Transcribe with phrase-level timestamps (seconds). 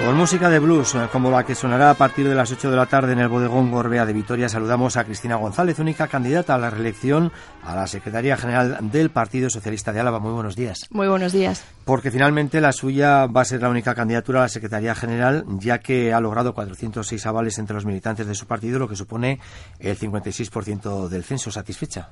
[0.00, 2.76] Con música de blues, eh, como la que sonará a partir de las 8 de
[2.76, 6.58] la tarde en el bodegón Gorbea de Vitoria, saludamos a Cristina González, única candidata a
[6.58, 7.30] la reelección
[7.62, 10.18] a la Secretaría General del Partido Socialista de Álava.
[10.18, 10.86] Muy buenos días.
[10.90, 11.62] Muy buenos días.
[11.84, 15.80] Porque finalmente la suya va a ser la única candidatura a la Secretaría General, ya
[15.80, 19.38] que ha logrado 406 avales entre los militantes de su partido, lo que supone
[19.80, 21.50] el 56% del censo.
[21.50, 22.08] ¿Satisfecha?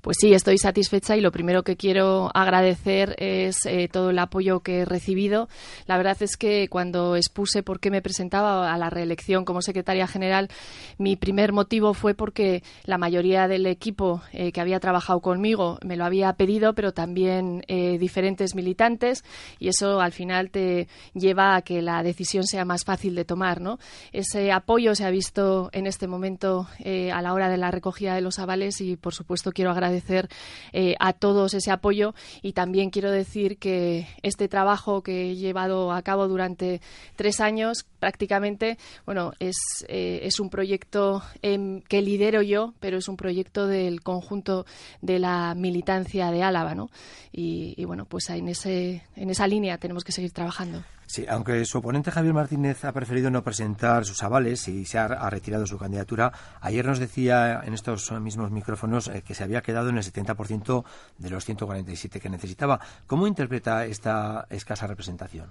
[0.00, 4.60] Pues sí, estoy satisfecha y lo primero que quiero agradecer es eh, todo el apoyo
[4.60, 5.48] que he recibido.
[5.86, 10.06] La verdad es que cuando expuse por qué me presentaba a la reelección como secretaria
[10.06, 10.50] general,
[10.98, 15.96] mi primer motivo fue porque la mayoría del equipo eh, que había trabajado conmigo me
[15.96, 19.24] lo había pedido, pero también eh, diferentes militantes
[19.58, 23.60] y eso al final te lleva a que la decisión sea más fácil de tomar.
[23.60, 23.80] ¿no?
[24.12, 26.68] Ese apoyo se ha visto en este momento
[27.12, 30.28] a la hora de la recogida de los avales y, por supuesto, quiero agradecer agradecer
[30.72, 35.92] eh, a todos ese apoyo y también quiero decir que este trabajo que he llevado
[35.92, 36.80] a cabo durante
[37.16, 39.56] tres años prácticamente, bueno, es,
[39.88, 44.66] eh, es un proyecto que lidero yo, pero es un proyecto del conjunto
[45.00, 46.90] de la militancia de Álava, ¿no?
[47.32, 50.84] Y, y bueno, pues en, ese, en esa línea tenemos que seguir trabajando.
[51.08, 55.30] Sí, aunque su oponente Javier Martínez ha preferido no presentar sus avales y se ha,
[55.30, 59.88] retirado su candidatura, ayer nos decía en estos mismos micrófonos eh, que se había quedado
[59.88, 60.84] en el 70%
[61.16, 62.78] de los 147 que necesitaba.
[63.06, 65.48] ¿Cómo interpreta esta escasa representación?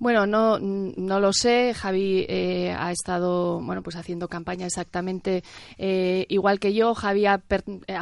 [0.00, 1.74] Bueno, no, no lo sé.
[1.74, 5.44] Javi eh, ha estado bueno, pues haciendo campaña exactamente
[5.76, 6.94] eh, igual que yo.
[6.94, 7.36] Javi ha,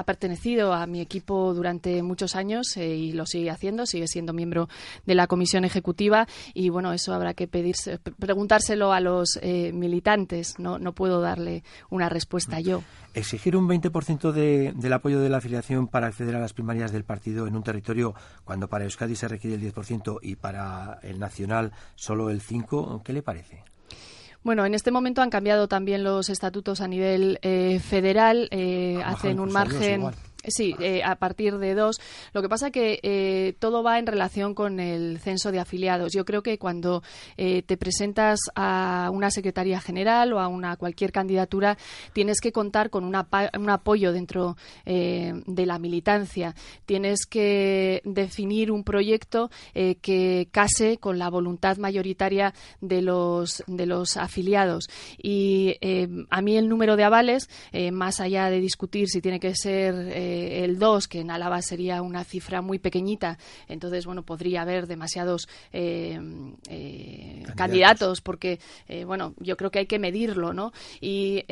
[0.06, 3.84] pertenecido a mi equipo durante muchos años eh, y lo sigue haciendo.
[3.84, 4.68] Sigue siendo miembro
[5.06, 10.60] de la comisión ejecutiva y bueno, eso habrá que pedirse, preguntárselo a los militantes.
[10.60, 12.84] No, no puedo darle una respuesta yo.
[13.14, 17.02] Exigir un 20% de, del apoyo de la afiliación para acceder a las primarias del
[17.02, 21.72] partido en un territorio cuando para Euskadi se requiere el 10% y para el nacional
[21.94, 23.64] solo el 5%, ¿qué le parece?
[24.42, 29.40] Bueno, en este momento han cambiado también los estatutos a nivel eh, federal, eh, hacen
[29.40, 30.10] un margen.
[30.44, 32.00] Sí, eh, a partir de dos.
[32.32, 36.12] Lo que pasa que eh, todo va en relación con el censo de afiliados.
[36.12, 37.02] Yo creo que cuando
[37.36, 41.76] eh, te presentas a una secretaría general o a una cualquier candidatura,
[42.12, 46.54] tienes que contar con un apoyo dentro de la militancia.
[46.86, 54.16] Tienes que definir un proyecto que case con la voluntad mayoritaria de los de los
[54.16, 54.88] afiliados.
[55.20, 55.76] Y
[56.30, 57.48] a mí el número de avales,
[57.92, 60.27] más allá de discutir si tiene que ser
[60.64, 65.48] el 2, que en Álava sería una cifra muy pequeñita, entonces, bueno, podría haber demasiados
[65.72, 66.20] eh,
[66.68, 68.20] eh, candidatos.
[68.20, 70.72] porque, eh, bueno, yo creo que hay que medirlo, ¿no?
[71.00, 71.44] Y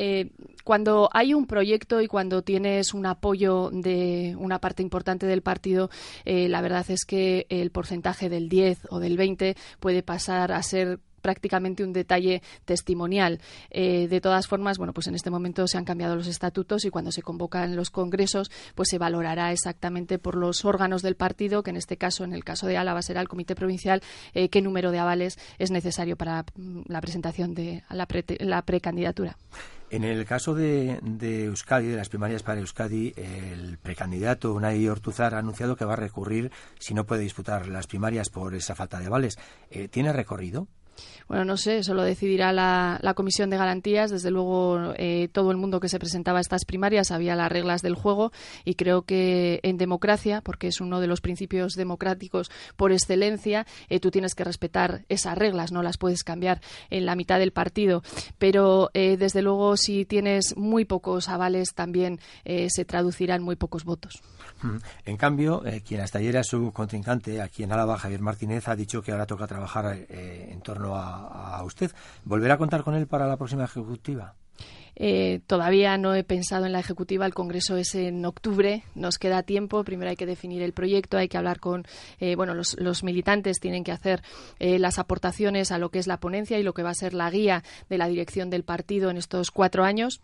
[0.63, 5.89] cuando hay un proyecto y cuando tienes un apoyo de una parte importante del partido,
[6.25, 10.99] la verdad es que el porcentaje del 10 o del 20 puede pasar a ser
[11.21, 13.39] prácticamente un detalle testimonial.
[13.69, 16.89] Eh, de todas formas, bueno, pues en este momento se han cambiado los estatutos y
[16.89, 21.71] cuando se convocan los congresos, pues se valorará exactamente por los órganos del partido, que
[21.71, 24.01] en este caso, en el caso de Álava, será el Comité Provincial,
[24.33, 29.37] eh, qué número de avales es necesario para mm, la presentación de la, precandidatura.
[29.89, 30.99] En el caso de,
[31.45, 35.97] Euskadi, de las primarias para Euskadi, el precandidato Unai Ortuzar ha anunciado que va a
[35.97, 39.37] recurrir si no puede disputar las primarias por esa falta de avales.
[39.69, 40.67] Eh, ¿Tiene recorrido?
[41.27, 44.11] Bueno, no sé, eso lo decidirá la, Comisión de Garantías.
[44.11, 47.81] Desde luego, eh, todo el mundo que se presentaba a estas primarias sabía las reglas
[47.81, 48.31] del juego
[48.63, 53.99] y creo que en democracia, porque es uno de los principios democráticos por excelencia, eh,
[53.99, 58.03] tú tienes que respetar esas reglas, no las puedes cambiar en la mitad del partido.
[58.37, 64.21] Pero, eh, desde luego, si tienes muy pocos avales, también se traducirán muy pocos votos.
[65.05, 69.01] En cambio, quien hasta ayer era su contrincante, aquí en Álava, Javier Martínez, ha dicho
[69.01, 71.91] que ahora toca trabajar en torno a, usted.
[72.23, 74.35] ¿Volverá a contar con él para la próxima ejecutiva?
[74.99, 77.25] Eh, todavía no he pensado en la ejecutiva.
[77.25, 78.83] El Congreso es en octubre.
[78.95, 79.83] Nos queda tiempo.
[79.83, 81.17] Primero hay que definir el proyecto.
[81.17, 81.85] Hay que hablar con,
[82.19, 84.23] eh, bueno, los, militantes tienen que hacer
[84.59, 87.13] eh, las aportaciones a lo que es la ponencia y lo que va a ser
[87.13, 90.21] la guía de la dirección del partido en estos cuatro años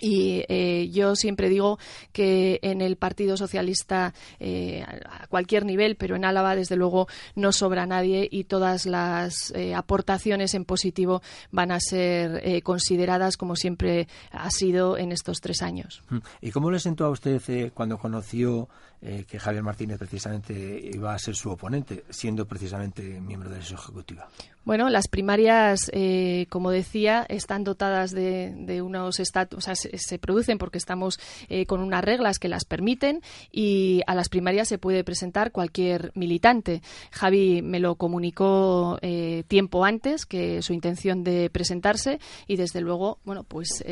[0.00, 1.78] Y eh, yo siempre digo
[2.12, 7.52] que en el Partido Socialista, eh, a cualquier nivel, pero en Álava, desde luego, no
[7.52, 14.08] sobra nadie y todas las eh, aportaciones en positivo van a ser consideradas como siempre
[14.30, 16.02] ha sido en estos tres años.
[16.10, 16.18] Mm.
[16.42, 18.68] ¿Y cómo le sentó a usted cuando conoció
[19.00, 24.28] que Javier Martínez precisamente iba a ser su oponente, siendo precisamente miembro de esa ejecutiva?
[24.68, 30.58] Bueno, las primarias, eh, como decía, están dotadas de, unos estatus, o sea, se, producen
[30.58, 31.18] porque estamos
[31.48, 36.12] eh, con unas reglas que las permiten y a las primarias se puede presentar cualquier
[36.14, 36.82] militante.
[37.12, 43.20] Javi me lo comunicó eh, tiempo antes que su intención de presentarse y desde luego,
[43.24, 43.82] bueno, pues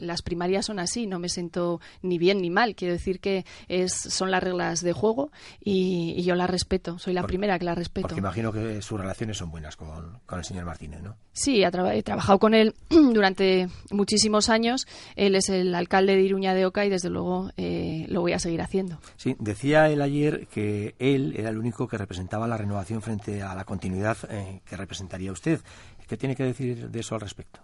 [0.00, 2.76] las primarias son así, no me siento ni bien ni mal.
[2.76, 6.98] Quiero decir que es, son las reglas de juego y, yo las respeto.
[6.98, 8.08] Soy la primera que las respeto.
[8.08, 11.16] Porque imagino que sus relaciones son buenas con con, el señor Martínez, ¿no?
[11.32, 14.86] Sí, he trabajado con él durante muchísimos años.
[15.16, 18.38] Él es el alcalde de Iruña de Oca y desde luego eh, lo voy a
[18.38, 18.98] seguir haciendo.
[19.16, 23.54] Sí, decía él ayer que él era el único que representaba la renovación frente a
[23.54, 25.60] la continuidad eh, que representaría usted.
[26.06, 27.60] ¿Qué tiene que decir de eso al respecto?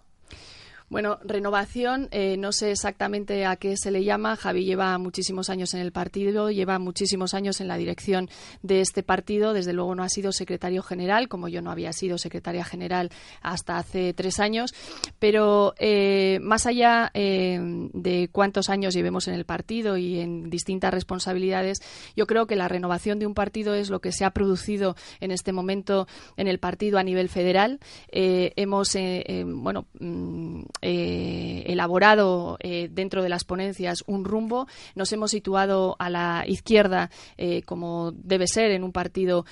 [0.91, 4.35] Bueno, renovación, eh, no sé exactamente a qué se le llama.
[4.35, 8.29] Javi lleva muchísimos años en el partido, lleva muchísimos años en la dirección
[8.61, 9.53] de este partido.
[9.53, 13.09] Desde luego no ha sido secretario general, como yo no había sido secretaria general
[13.41, 14.73] hasta hace tres años.
[15.17, 17.57] Pero eh, más allá eh,
[17.93, 21.79] de cuántos años llevemos en el partido y en distintas responsabilidades,
[22.17, 25.31] yo creo que la renovación de un partido es lo que se ha producido en
[25.31, 26.05] este momento
[26.35, 27.79] en el partido a nivel federal.
[28.11, 28.97] hemos,
[29.45, 34.67] bueno, mm, eh, elaborado eh, dentro de las ponencias un rumbo.
[34.95, 39.45] Nos hemos situado a la izquierda, eh, como debe ser en un partido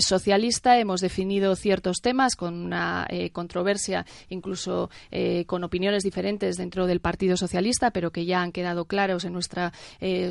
[0.00, 0.78] socialista.
[0.78, 4.90] Hemos definido ciertos temas con una controversia, incluso
[5.46, 9.72] con opiniones diferentes dentro del Partido Socialista, pero que ya han quedado claros en nuestros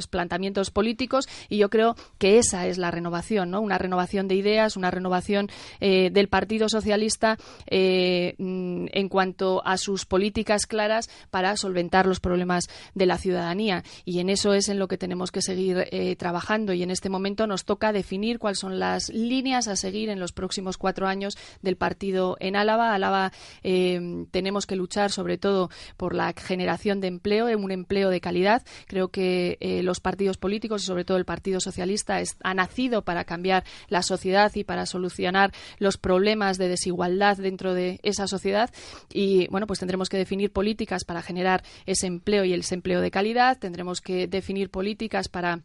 [0.09, 1.27] planteamientos políticos.
[1.49, 3.61] Y yo creo que esa es la renovación, ¿no?
[3.61, 5.49] Una renovación de ideas, una renovación
[5.79, 7.37] del Partido Socialista
[7.67, 13.83] mm, en cuanto a sus políticas claras para solventar los problemas de la ciudadanía.
[14.05, 16.73] Y en eso es en lo que tenemos que seguir eh, trabajando.
[16.73, 20.31] Y en este momento nos toca definir cuáles son las líneas a seguir en los
[20.31, 22.93] próximos cuatro años del partido en Álava.
[22.93, 23.31] Álava
[23.63, 28.63] eh, tenemos que luchar sobre todo por la generación de empleo, un empleo de calidad.
[28.87, 33.23] Creo que eh, los partidos políticos y sobre todo el Partido Socialista ha nacido para
[33.23, 38.69] cambiar la sociedad y para solucionar los problemas de desigualdad dentro de esa sociedad.
[39.11, 43.11] Y bueno, pues tendremos que definir políticas para generar ese empleo y el empleo de
[43.11, 45.61] calidad, tendremos que definir políticas para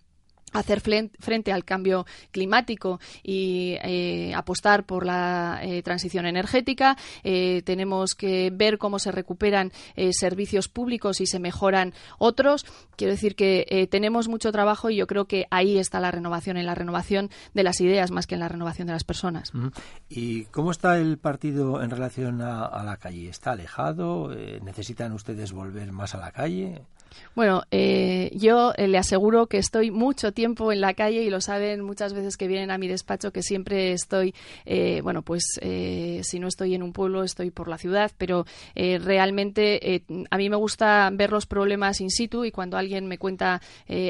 [0.52, 6.96] hacer frente al cambio climático y eh, apostar por la eh, transición energética.
[7.22, 9.72] Eh, tenemos que ver cómo se recuperan
[10.10, 12.64] servicios públicos y se mejoran otros.
[12.96, 16.66] Quiero decir que tenemos mucho trabajo y yo creo que ahí está la renovación, en
[16.66, 19.52] la renovación de las ideas más que en la renovación de las personas.
[20.08, 23.28] ¿Y cómo está el partido en relación a la calle?
[23.28, 24.30] ¿Está alejado?
[24.62, 26.82] ¿Necesitan ustedes volver más a la calle?
[27.34, 31.40] Bueno, eh, yo eh, le aseguro que estoy mucho tiempo en la calle y lo
[31.40, 34.34] saben muchas veces que vienen a mi despacho que siempre estoy,
[34.66, 40.02] eh, bueno, pues si no estoy en un pueblo estoy por la ciudad, pero realmente
[40.30, 43.60] a mí me gusta ver los problemas in situ y cuando alguien me cuenta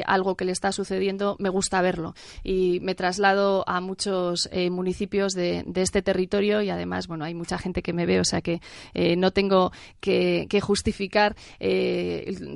[0.05, 2.15] algo que le está sucediendo me gusta verlo.
[2.43, 7.81] Y me traslado a muchos municipios de, este territorio y además, bueno, hay mucha gente
[7.81, 8.61] que me ve, o sea que
[9.17, 11.35] no tengo que, que justificar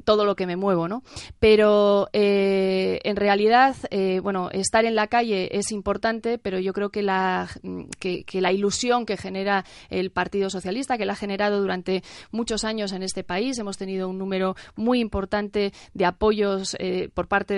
[0.03, 1.04] todo lo que me muevo, ¿no?
[1.39, 6.89] Pero eh, en realidad, eh, bueno, estar en la calle es importante, pero yo creo
[6.89, 7.50] que la,
[8.00, 12.92] que, la ilusión que genera el Partido Socialista, que la ha generado durante muchos años
[12.92, 17.54] en este país, hemos tenido un número muy importante de apoyos eh, por parte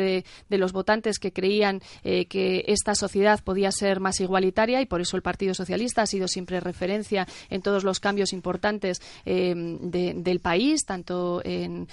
[0.50, 5.16] de, los votantes que creían que esta sociedad podía ser más igualitaria y por eso
[5.16, 11.42] el Partido Socialista ha sido siempre referencia en todos los cambios importantes del país, tanto
[11.46, 11.88] en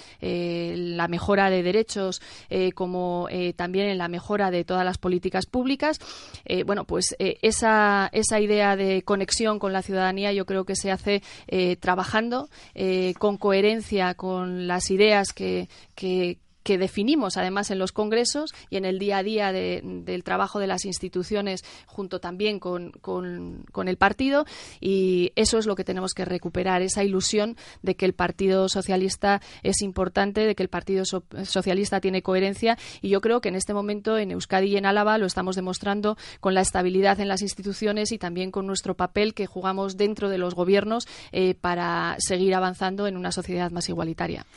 [0.75, 5.45] la mejora de derechos eh, como eh, también en la mejora de todas las políticas
[5.45, 5.99] públicas.
[6.45, 10.91] Eh, bueno, pues esa, esa idea de conexión con la ciudadanía yo creo que se
[10.91, 11.21] hace
[11.79, 12.49] trabajando
[13.17, 15.67] con coherencia con las ideas que,
[16.65, 20.65] que definimos además en los congresos y en el día a día del trabajo de
[20.65, 24.45] las instituciones junto también con, con, el partido
[24.81, 29.41] y eso es lo que tenemos que recuperar, esa ilusión de que el Partido Socialista
[29.61, 33.75] es importante, de que el Partido Socialista tiene coherencia y yo creo que en este
[33.75, 38.11] momento en Euskadi y en Álava lo estamos demostrando con la estabilidad en las instituciones
[38.11, 43.05] y también con nuestro papel que jugamos dentro de los gobiernos eh, para seguir avanzando
[43.05, 44.47] en una sociedad más igualitaria.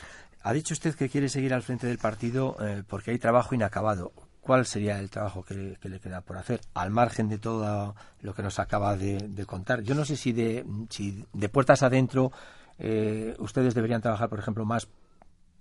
[0.41, 4.13] Ha dicho usted que quiere seguir al frente del partido eh, porque hay trabajo inacabado.
[4.41, 8.41] ¿Cuál sería el trabajo que, le queda por hacer, al margen de todo lo que
[8.41, 9.83] nos acaba de, contar?
[9.83, 12.31] Yo no sé si de, si de puertas adentro
[12.79, 14.87] eh, ustedes deberían trabajar, por ejemplo, más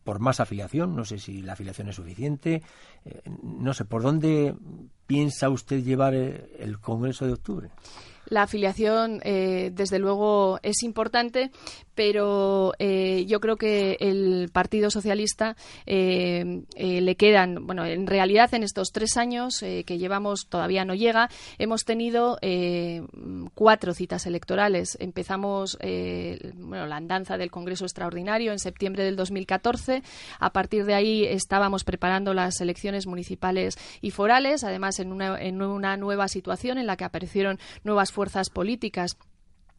[0.05, 2.63] por más afiliación, no sé si la afiliación es suficiente,
[3.05, 4.55] eh, no sé, ¿por dónde
[5.07, 7.71] piensa usted llevar el Congreso de octubre?
[8.29, 11.51] La afiliación, eh, desde luego, es importante,
[11.95, 15.57] pero eh, yo creo que el Partido Socialista
[15.87, 21.29] eh, le quedan, bueno, en realidad en estos tres años que llevamos todavía no llega,
[21.59, 22.39] hemos tenido
[23.55, 24.97] cuatro citas electorales.
[25.01, 30.03] Empezamos bueno, la andanza del Congreso Extraordinario en septiembre del 2014.
[30.39, 35.63] A partir de ahí estábamos preparando las elecciones municipales y forales, además en una, en
[35.63, 39.17] una nueva situación en la que aparecieron nuevas fuerzas políticas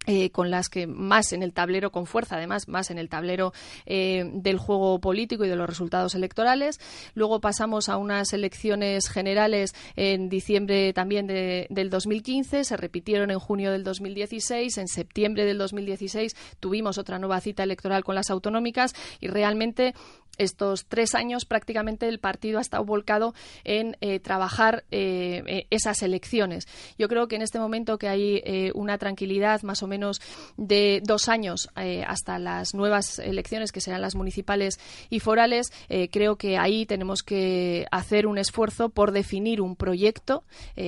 [0.07, 3.51] eh, con las que más en el tablero, con fuerza además, más en el tablero
[3.85, 6.79] eh, del juego político y de los resultados electorales.
[7.15, 13.39] Luego pasamos a unas elecciones generales en diciembre también de, del 2015, se repitieron en
[13.39, 18.95] junio del 2016, en septiembre del 2016 tuvimos otra nueva cita electoral con las autonómicas
[19.19, 19.93] y realmente
[20.39, 26.01] estos tres años prácticamente el partido ha estado volcado en eh, trabajar eh, eh, esas
[26.01, 26.67] elecciones.
[26.97, 28.41] Yo creo que en este momento que hay
[28.73, 30.21] una tranquilidad más o menos
[30.55, 31.69] de dos años
[32.07, 34.79] hasta las nuevas elecciones que serán las municipales
[35.09, 35.71] y forales,
[36.11, 40.43] creo que ahí tenemos que hacer un esfuerzo por definir un proyecto,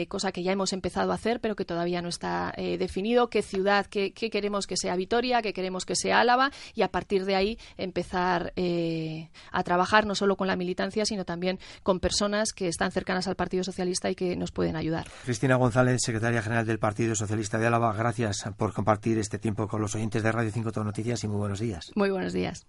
[0.07, 3.85] cosa que ya hemos empezado a hacer, pero que todavía no está definido, qué ciudad,
[3.85, 7.57] qué, queremos que sea Vitoria, qué queremos que sea Álava y a partir de ahí
[7.77, 8.53] empezar
[9.51, 13.35] a trabajar no solo con la militancia, sino también con personas que están cercanas al
[13.35, 15.07] Partido Socialista y que nos pueden ayudar.
[15.25, 19.81] Cristina González, secretaria general del Partido Socialista de Álava, gracias por compartir este tiempo con
[19.81, 21.91] los oyentes de Radio 5 Todo Noticias y muy buenos días.
[21.95, 22.59] Muy buenos días.